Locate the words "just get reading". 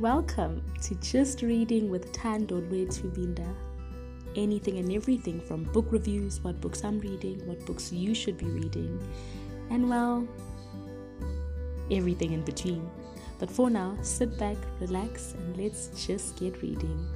16.06-17.06